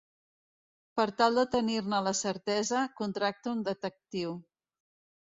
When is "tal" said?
1.17-1.35